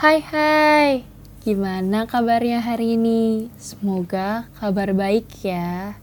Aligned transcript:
Hai 0.00 0.24
hai, 0.32 1.04
gimana 1.44 2.08
kabarnya 2.08 2.64
hari 2.64 2.96
ini? 2.96 3.52
Semoga 3.60 4.48
kabar 4.56 4.96
baik 4.96 5.28
ya. 5.44 6.00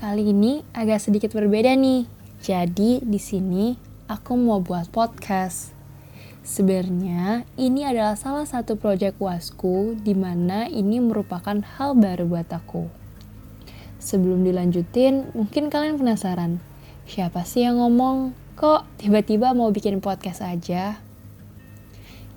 Kali 0.00 0.32
ini 0.32 0.64
agak 0.72 0.96
sedikit 0.96 1.36
berbeda 1.36 1.76
nih. 1.76 2.08
Jadi 2.40 3.04
di 3.04 3.20
sini 3.20 3.76
aku 4.08 4.32
mau 4.40 4.64
buat 4.64 4.88
podcast. 4.88 5.76
Sebenarnya 6.40 7.44
ini 7.60 7.84
adalah 7.84 8.16
salah 8.16 8.48
satu 8.48 8.80
proyek 8.80 9.20
wasku 9.20 9.92
di 10.00 10.16
mana 10.16 10.64
ini 10.72 10.96
merupakan 10.96 11.60
hal 11.76 11.92
baru 11.92 12.24
buat 12.24 12.48
aku. 12.48 12.88
Sebelum 14.00 14.40
dilanjutin, 14.40 15.36
mungkin 15.36 15.68
kalian 15.68 16.00
penasaran, 16.00 16.64
siapa 17.04 17.44
sih 17.44 17.68
yang 17.68 17.76
ngomong 17.76 18.32
kok 18.56 18.88
tiba-tiba 18.96 19.52
mau 19.52 19.68
bikin 19.68 20.00
podcast 20.00 20.40
aja? 20.40 21.11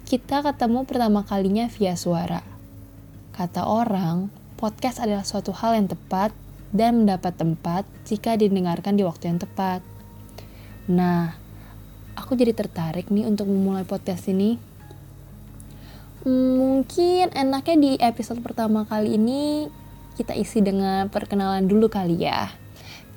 Kita 0.06 0.46
ketemu 0.46 0.86
pertama 0.86 1.26
kalinya 1.26 1.66
via 1.66 1.98
suara. 1.98 2.46
Kata 3.34 3.66
orang, 3.66 4.30
podcast 4.54 5.02
adalah 5.02 5.26
suatu 5.26 5.50
hal 5.50 5.74
yang 5.82 5.90
tepat 5.90 6.30
dan 6.70 7.02
mendapat 7.02 7.34
tempat 7.34 7.90
jika 8.06 8.38
didengarkan 8.38 8.94
di 8.94 9.02
waktu 9.02 9.34
yang 9.34 9.42
tepat. 9.42 9.82
Nah, 10.86 11.34
aku 12.14 12.38
jadi 12.38 12.54
tertarik 12.54 13.10
nih 13.10 13.26
untuk 13.26 13.50
memulai 13.50 13.82
podcast 13.82 14.30
ini. 14.30 14.62
Mungkin 16.30 17.34
enaknya 17.34 17.76
di 17.82 17.92
episode 17.98 18.46
pertama 18.46 18.86
kali 18.86 19.18
ini 19.18 19.74
kita 20.22 20.38
isi 20.38 20.62
dengan 20.62 21.10
perkenalan 21.10 21.66
dulu 21.66 21.90
kali 21.90 22.22
ya. 22.22 22.54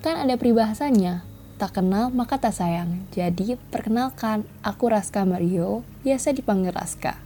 Kan 0.01 0.17
ada 0.25 0.41
peribahasanya, 0.41 1.21
Tak 1.59 1.75
kenal 1.75 2.15
maka 2.15 2.39
tak 2.39 2.55
sayang. 2.55 3.03
Jadi 3.11 3.59
perkenalkan, 3.75 4.47
aku 4.63 4.95
Raska 4.95 5.27
Mario, 5.27 5.83
biasa 6.07 6.31
dipanggil 6.31 6.71
Raska. 6.71 7.19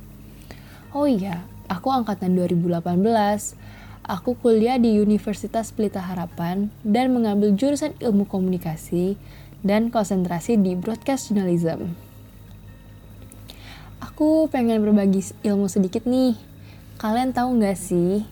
Oh 0.97 1.05
iya, 1.05 1.45
aku 1.69 1.93
angkatan 1.93 2.33
2018. 2.41 2.81
Aku 4.09 4.33
kuliah 4.41 4.81
di 4.81 4.97
Universitas 4.97 5.69
Pelita 5.69 6.01
Harapan 6.01 6.73
dan 6.81 7.13
mengambil 7.13 7.53
jurusan 7.53 7.93
ilmu 8.01 8.25
komunikasi 8.25 9.21
dan 9.61 9.93
konsentrasi 9.93 10.57
di 10.57 10.81
broadcast 10.81 11.29
journalism. 11.29 11.93
Aku 14.01 14.49
pengen 14.49 14.81
berbagi 14.81 15.29
ilmu 15.45 15.69
sedikit 15.69 16.09
nih. 16.09 16.41
Kalian 16.97 17.37
tahu 17.37 17.61
nggak 17.61 17.77
sih, 17.77 18.25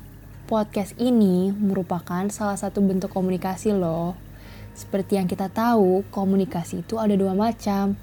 podcast 0.49 0.97
ini 0.97 1.53
merupakan 1.53 2.25
salah 2.33 2.57
satu 2.57 2.81
bentuk 2.81 3.13
komunikasi 3.13 3.77
loh 3.77 4.30
seperti 4.81 5.21
yang 5.21 5.29
kita 5.29 5.53
tahu, 5.53 6.09
komunikasi 6.09 6.81
itu 6.81 6.97
ada 6.97 7.13
dua 7.13 7.37
macam, 7.37 8.01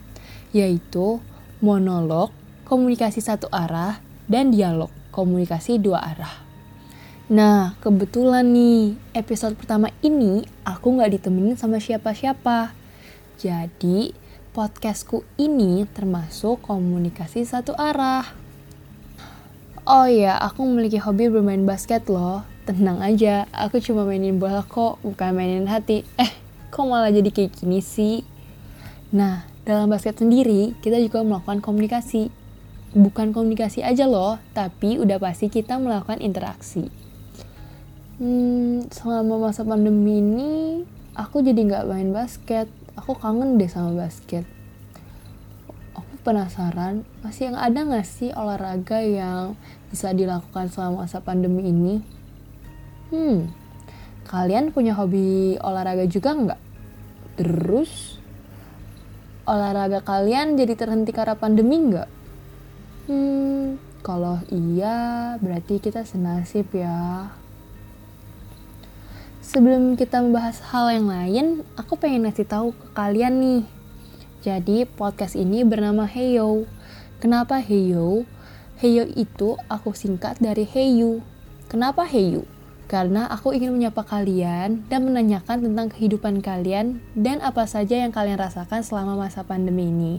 yaitu 0.53 1.17
monolog, 1.57 2.29
komunikasi 2.69 3.17
satu 3.17 3.49
arah, 3.49 3.97
dan 4.29 4.53
dialog, 4.53 4.93
komunikasi 5.09 5.81
dua 5.81 6.05
arah. 6.05 6.45
Nah, 7.27 7.75
kebetulan 7.83 8.45
nih, 8.53 8.95
episode 9.17 9.57
pertama 9.57 9.91
ini 10.05 10.45
aku 10.63 10.95
nggak 10.95 11.17
ditemenin 11.17 11.57
sama 11.59 11.81
siapa-siapa. 11.81 12.71
Jadi, 13.41 14.13
podcastku 14.55 15.27
ini 15.35 15.83
termasuk 15.91 16.63
komunikasi 16.63 17.43
satu 17.43 17.75
arah. 17.75 18.23
Oh 19.83 20.07
ya, 20.07 20.39
aku 20.39 20.63
memiliki 20.67 20.99
hobi 20.99 21.27
bermain 21.27 21.67
basket 21.67 22.07
loh. 22.07 22.47
Tenang 22.67 22.99
aja, 22.99 23.47
aku 23.55 23.79
cuma 23.79 24.03
mainin 24.03 24.39
bola 24.39 24.63
kok, 24.63 24.99
bukan 25.03 25.31
mainin 25.31 25.67
hati. 25.67 26.03
Eh, 26.19 26.31
kok 26.77 26.85
malah 26.85 27.09
jadi 27.09 27.33
kayak 27.33 27.57
gini 27.57 27.81
sih? 27.81 28.21
Nah, 29.09 29.49
dalam 29.65 29.89
basket 29.89 30.21
sendiri, 30.21 30.77
kita 30.77 31.01
juga 31.01 31.25
melakukan 31.25 31.57
komunikasi. 31.57 32.29
Bukan 32.93 33.33
komunikasi 33.33 33.81
aja 33.81 34.05
loh, 34.05 34.37
tapi 34.53 35.01
udah 35.01 35.17
pasti 35.17 35.49
kita 35.49 35.81
melakukan 35.81 36.21
interaksi. 36.21 36.85
Hmm, 38.21 38.85
selama 38.93 39.49
masa 39.49 39.65
pandemi 39.65 40.21
ini, 40.21 40.85
aku 41.17 41.41
jadi 41.41 41.57
nggak 41.57 41.89
main 41.89 42.13
basket. 42.13 42.69
Aku 42.93 43.17
kangen 43.17 43.57
deh 43.57 43.69
sama 43.69 43.97
basket. 43.97 44.45
Aku 45.97 46.13
penasaran, 46.21 47.01
masih 47.25 47.49
yang 47.49 47.57
ada 47.57 47.89
nggak 47.89 48.05
sih 48.05 48.29
olahraga 48.37 49.01
yang 49.01 49.57
bisa 49.89 50.13
dilakukan 50.13 50.69
selama 50.69 51.09
masa 51.09 51.25
pandemi 51.25 51.73
ini? 51.73 51.95
Hmm, 53.09 53.49
Kalian 54.27 54.75
punya 54.75 54.91
hobi 54.91 55.55
olahraga 55.63 56.03
juga 56.03 56.35
nggak? 56.35 56.59
Terus, 57.37 58.17
olahraga 59.45 60.01
kalian 60.01 60.57
jadi 60.57 60.73
terhenti 60.73 61.13
karena 61.13 61.37
pandemi 61.37 61.77
nggak? 61.77 62.09
Hmm, 63.05 63.77
kalau 64.01 64.41
iya, 64.49 65.37
berarti 65.37 65.77
kita 65.77 66.01
senasib 66.01 66.65
ya. 66.73 67.29
Sebelum 69.45 69.93
kita 69.95 70.25
membahas 70.25 70.65
hal 70.73 70.89
yang 70.91 71.07
lain, 71.13 71.45
aku 71.77 71.95
pengen 72.01 72.25
ngasih 72.25 72.49
tahu 72.49 72.73
ke 72.73 72.87
kalian 72.97 73.37
nih. 73.37 73.63
Jadi, 74.41 74.89
podcast 74.89 75.37
ini 75.37 75.61
bernama 75.61 76.09
Heyo. 76.09 76.65
Kenapa 77.21 77.61
Heyo? 77.61 78.25
Heyo 78.81 79.05
itu 79.13 79.61
aku 79.69 79.93
singkat 79.93 80.41
dari 80.41 80.65
Heyu. 80.65 81.21
Kenapa 81.69 82.01
Heyu? 82.03 82.49
Karena 82.87 83.27
aku 83.27 83.51
ingin 83.51 83.75
menyapa 83.75 84.07
kalian 84.07 84.87
dan 84.87 85.03
menanyakan 85.03 85.59
tentang 85.59 85.91
kehidupan 85.91 86.39
kalian 86.39 87.03
dan 87.19 87.43
apa 87.43 87.67
saja 87.67 87.99
yang 87.99 88.15
kalian 88.15 88.39
rasakan 88.39 88.79
selama 88.79 89.19
masa 89.19 89.43
pandemi 89.43 89.91
ini. 89.91 90.15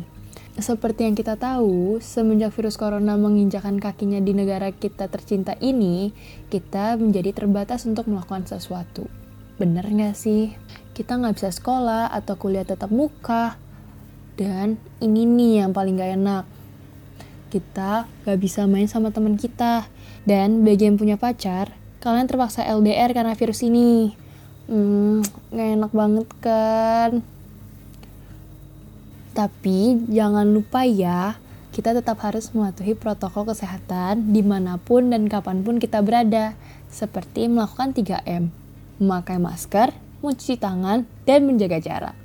Seperti 0.59 1.06
yang 1.06 1.15
kita 1.15 1.39
tahu, 1.39 2.03
semenjak 2.03 2.51
virus 2.53 2.77
corona 2.77 3.15
menginjakan 3.15 3.79
kakinya 3.79 4.19
di 4.19 4.34
negara 4.34 4.75
kita 4.75 5.06
tercinta 5.06 5.55
ini, 5.62 6.11
kita 6.51 6.99
menjadi 6.99 7.31
terbatas 7.31 7.87
untuk 7.87 8.11
melakukan 8.11 8.45
sesuatu. 8.45 9.06
Bener 9.56 9.87
nggak 9.87 10.19
sih? 10.19 10.53
Kita 10.99 11.15
nggak 11.15 11.39
bisa 11.39 11.55
sekolah 11.55 12.11
atau 12.11 12.35
kuliah 12.35 12.67
tetap 12.67 12.91
muka. 12.91 13.55
Dan 14.39 14.79
ini 15.03 15.27
nih 15.27 15.67
yang 15.67 15.75
paling 15.75 15.99
gak 15.99 16.15
enak. 16.15 16.45
Kita 17.50 18.06
gak 18.23 18.39
bisa 18.39 18.71
main 18.71 18.87
sama 18.87 19.11
teman 19.11 19.35
kita. 19.35 19.91
Dan 20.23 20.62
bagi 20.62 20.87
yang 20.87 20.95
punya 20.95 21.19
pacar, 21.19 21.75
kalian 21.98 22.31
terpaksa 22.31 22.62
LDR 22.66 23.10
karena 23.10 23.34
virus 23.34 23.66
ini. 23.66 24.14
Hmm, 24.69 25.25
gak 25.50 25.69
enak 25.81 25.92
banget 25.97 26.28
kan? 26.44 27.10
Tapi 29.32 30.03
jangan 30.10 30.50
lupa 30.50 30.82
ya, 30.82 31.38
kita 31.70 31.94
tetap 31.94 32.19
harus 32.26 32.50
mematuhi 32.50 32.98
protokol 32.98 33.47
kesehatan 33.48 34.34
di 34.34 34.42
mana 34.42 34.82
pun 34.82 35.14
dan 35.14 35.31
kapan 35.31 35.62
pun 35.62 35.78
kita 35.78 36.03
berada, 36.03 36.58
seperti 36.91 37.47
melakukan 37.47 37.94
3M, 37.94 38.50
memakai 38.98 39.38
masker, 39.38 39.94
mencuci 40.20 40.58
tangan, 40.58 41.06
dan 41.22 41.47
menjaga 41.47 41.78
jarak. 41.78 42.16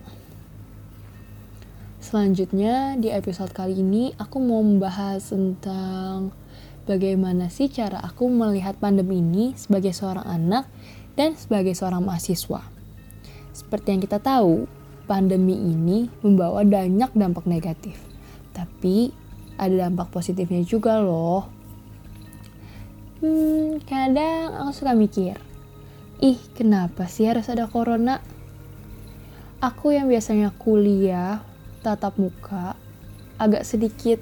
Selanjutnya, 2.03 2.99
di 2.99 3.13
episode 3.13 3.53
kali 3.55 3.79
ini 3.79 4.11
aku 4.19 4.41
mau 4.41 4.59
membahas 4.59 5.23
tentang 5.23 6.35
bagaimana 6.83 7.47
sih 7.47 7.71
cara 7.71 7.99
aku 8.03 8.27
melihat 8.27 8.75
pandemi 8.79 9.23
ini 9.23 9.55
sebagai 9.55 9.95
seorang 9.95 10.27
anak 10.27 10.67
dan 11.15 11.37
sebagai 11.37 11.73
seorang 11.77 12.03
mahasiswa. 12.03 12.61
Seperti 13.53 13.87
yang 13.93 14.01
kita 14.01 14.17
tahu, 14.17 14.65
pandemi 15.05 15.53
ini 15.53 16.09
membawa 16.25 16.65
banyak 16.65 17.13
dampak 17.13 17.45
negatif. 17.45 18.01
Tapi 18.51 19.13
ada 19.61 19.87
dampak 19.87 20.09
positifnya 20.09 20.65
juga 20.65 20.97
loh. 20.99 21.45
Hmm, 23.23 23.79
kadang 23.87 24.57
aku 24.59 24.71
suka 24.75 24.91
mikir, 24.97 25.39
ih 26.19 26.39
kenapa 26.57 27.07
sih 27.07 27.29
harus 27.29 27.47
ada 27.47 27.69
corona? 27.71 28.19
Aku 29.63 29.95
yang 29.95 30.11
biasanya 30.11 30.51
kuliah 30.59 31.39
tatap 31.79 32.19
muka 32.19 32.75
agak 33.39 33.63
sedikit 33.63 34.19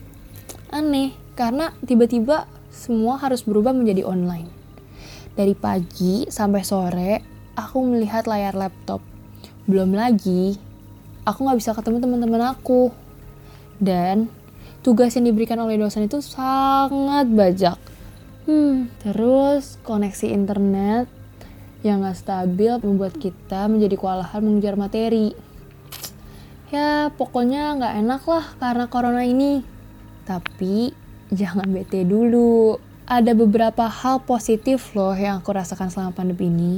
aneh 0.69 1.17
karena 1.41 1.73
tiba-tiba 1.81 2.45
semua 2.69 3.17
harus 3.17 3.41
berubah 3.41 3.73
menjadi 3.73 4.05
online. 4.05 4.45
Dari 5.33 5.57
pagi 5.57 6.29
sampai 6.29 6.61
sore, 6.61 7.11
aku 7.57 7.81
melihat 7.81 8.29
layar 8.29 8.53
laptop. 8.53 9.01
Belum 9.65 9.89
lagi, 9.89 10.53
aku 11.25 11.41
nggak 11.41 11.57
bisa 11.57 11.73
ketemu 11.73 11.97
teman-teman 11.97 12.53
aku. 12.53 12.93
Dan 13.81 14.29
tugas 14.85 15.17
yang 15.17 15.25
diberikan 15.33 15.57
oleh 15.57 15.81
dosen 15.81 16.05
itu 16.05 16.21
sangat 16.21 17.25
banyak. 17.25 17.77
Hmm, 18.45 18.93
terus 19.01 19.81
koneksi 19.81 20.29
internet 20.29 21.09
yang 21.81 22.05
nggak 22.05 22.21
stabil 22.21 22.77
membuat 22.85 23.17
kita 23.17 23.65
menjadi 23.65 23.97
kewalahan 23.97 24.45
mengejar 24.45 24.77
materi. 24.77 25.33
Ya, 26.69 27.09
pokoknya 27.17 27.81
nggak 27.81 27.93
enak 27.97 28.21
lah 28.29 28.45
karena 28.61 28.85
corona 28.85 29.25
ini. 29.25 29.65
Tapi 30.21 31.00
jangan 31.31 31.67
bete 31.71 32.03
dulu. 32.03 32.77
Ada 33.07 33.35
beberapa 33.35 33.87
hal 33.91 34.23
positif 34.23 34.95
loh 34.95 35.11
yang 35.15 35.43
aku 35.43 35.51
rasakan 35.51 35.91
selama 35.91 36.15
pandemi 36.15 36.47
ini. 36.47 36.75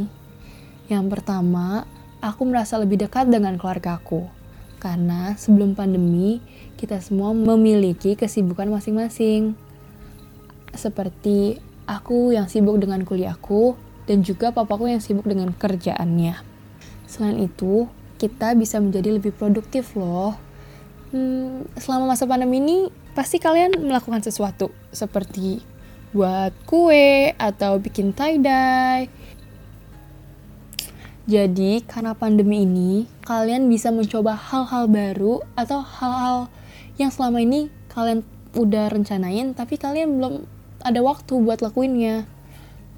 Yang 0.90 1.20
pertama, 1.20 1.86
aku 2.24 2.42
merasa 2.48 2.80
lebih 2.82 3.02
dekat 3.06 3.30
dengan 3.30 3.60
keluarga 3.60 4.02
aku. 4.02 4.26
Karena 4.82 5.38
sebelum 5.38 5.78
pandemi, 5.78 6.42
kita 6.80 7.00
semua 7.04 7.36
memiliki 7.36 8.16
kesibukan 8.16 8.70
masing-masing. 8.70 9.58
seperti 10.74 11.62
aku 11.86 12.34
yang 12.34 12.50
sibuk 12.50 12.82
dengan 12.82 13.06
kuliahku 13.06 13.78
dan 14.10 14.26
juga 14.26 14.50
papaku 14.50 14.90
yang 14.90 15.06
sibuk 15.06 15.22
dengan 15.30 15.54
kerjaannya. 15.54 16.42
Selain 17.06 17.38
itu, 17.38 17.86
kita 18.18 18.58
bisa 18.58 18.82
menjadi 18.82 19.14
lebih 19.14 19.38
produktif 19.38 19.94
loh. 19.94 20.34
Hmm, 21.14 21.70
selama 21.78 22.18
masa 22.18 22.26
pandemi 22.26 22.58
ini, 22.58 22.90
pasti 23.14 23.38
kalian 23.38 23.78
melakukan 23.78 24.26
sesuatu 24.26 24.74
seperti 24.90 25.62
buat 26.14 26.54
kue 26.70 27.34
atau 27.38 27.82
bikin 27.82 28.14
tie-dye. 28.14 29.10
Jadi, 31.24 31.80
karena 31.88 32.12
pandemi 32.14 32.68
ini, 32.68 33.08
kalian 33.24 33.72
bisa 33.72 33.90
mencoba 33.96 34.36
hal-hal 34.36 34.92
baru 34.92 35.40
atau 35.56 35.80
hal-hal 35.80 36.52
yang 37.00 37.10
selama 37.10 37.40
ini 37.42 37.72
kalian 37.90 38.22
udah 38.54 38.94
rencanain 38.94 39.58
tapi 39.58 39.82
kalian 39.82 40.22
belum 40.22 40.34
ada 40.86 41.00
waktu 41.02 41.34
buat 41.42 41.64
lakuinnya. 41.64 42.28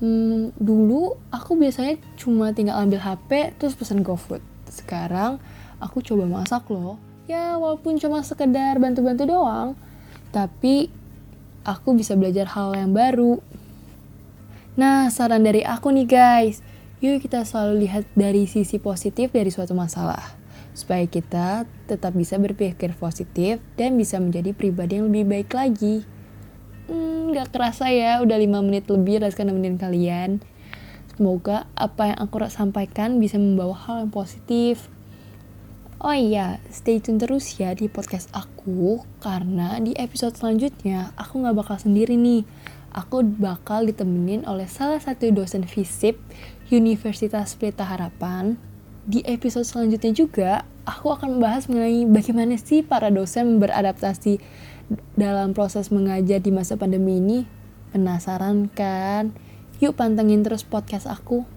Hmm, 0.04 0.52
dulu 0.60 1.16
aku 1.32 1.56
biasanya 1.56 1.96
cuma 2.20 2.52
tinggal 2.52 2.76
ambil 2.84 3.00
HP 3.00 3.56
terus 3.56 3.78
pesan 3.78 4.04
GoFood. 4.04 4.44
Sekarang 4.68 5.40
aku 5.80 6.04
coba 6.04 6.28
masak 6.28 6.68
loh. 6.68 7.00
Ya 7.30 7.56
walaupun 7.56 7.96
cuma 8.02 8.22
sekedar 8.22 8.76
bantu-bantu 8.78 9.24
doang, 9.26 9.80
tapi 10.36 10.92
aku 11.64 11.96
bisa 11.96 12.20
belajar 12.20 12.52
hal 12.52 12.76
yang 12.76 12.92
baru. 12.92 13.40
Nah, 14.76 15.08
saran 15.08 15.48
dari 15.48 15.64
aku 15.64 15.96
nih 15.96 16.04
guys, 16.04 16.60
yuk 17.00 17.24
kita 17.24 17.48
selalu 17.48 17.88
lihat 17.88 18.04
dari 18.20 18.44
sisi 18.44 18.76
positif 18.76 19.32
dari 19.32 19.48
suatu 19.48 19.72
masalah 19.72 20.36
supaya 20.76 21.08
kita 21.08 21.64
tetap 21.88 22.12
bisa 22.12 22.36
berpikir 22.36 22.92
positif 23.00 23.64
dan 23.80 23.96
bisa 23.96 24.20
menjadi 24.20 24.52
pribadi 24.52 25.00
yang 25.00 25.08
lebih 25.08 25.24
baik 25.24 25.56
lagi. 25.56 26.04
Hmm, 26.92 27.32
gak 27.32 27.56
kerasa 27.56 27.88
ya, 27.88 28.20
udah 28.20 28.36
5 28.36 28.60
menit 28.60 28.92
lebih 28.92 29.24
Raska 29.24 29.48
nemenin 29.48 29.80
kalian. 29.80 30.44
Semoga 31.16 31.72
apa 31.80 32.12
yang 32.12 32.20
aku 32.20 32.44
sampaikan 32.52 33.24
bisa 33.24 33.40
membawa 33.40 33.72
hal 33.88 34.04
yang 34.04 34.12
positif. 34.12 34.92
Oh 36.06 36.14
iya, 36.14 36.62
stay 36.70 37.02
tune 37.02 37.18
terus 37.18 37.58
ya 37.58 37.74
di 37.74 37.90
podcast 37.90 38.30
aku 38.30 39.02
karena 39.26 39.82
di 39.82 39.98
episode 39.98 40.38
selanjutnya 40.38 41.10
aku 41.18 41.42
gak 41.42 41.58
bakal 41.58 41.82
sendiri 41.82 42.14
nih. 42.14 42.46
Aku 42.94 43.26
bakal 43.26 43.90
ditemenin 43.90 44.46
oleh 44.46 44.70
salah 44.70 45.02
satu 45.02 45.34
dosen 45.34 45.66
FISIP 45.66 46.22
Universitas 46.70 47.58
Pelita 47.58 47.90
Harapan 47.90 48.54
di 49.10 49.26
episode 49.26 49.66
selanjutnya 49.66 50.14
juga, 50.14 50.52
aku 50.86 51.10
akan 51.10 51.42
membahas 51.42 51.66
mengenai 51.74 52.06
bagaimana 52.06 52.54
sih 52.62 52.86
para 52.86 53.10
dosen 53.10 53.58
beradaptasi 53.58 54.38
dalam 55.18 55.58
proses 55.58 55.90
mengajar 55.90 56.38
di 56.38 56.54
masa 56.54 56.78
pandemi 56.78 57.18
ini. 57.18 57.50
Penasaran 57.98 58.70
kan? 58.70 59.34
Yuk 59.82 59.98
pantengin 59.98 60.46
terus 60.46 60.62
podcast 60.62 61.10
aku. 61.10 61.50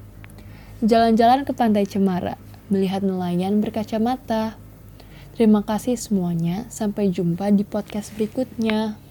Jalan-jalan 0.81 1.45
ke 1.45 1.53
Pantai 1.53 1.85
Cemara, 1.85 2.41
melihat 2.69 3.01
nelayan 3.05 3.61
berkacamata. 3.61 4.57
Terima 5.35 5.65
kasih 5.65 5.97
semuanya, 5.97 6.69
sampai 6.69 7.09
jumpa 7.09 7.49
di 7.55 7.65
podcast 7.65 8.13
berikutnya. 8.15 9.08